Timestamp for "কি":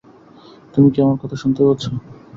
0.93-0.99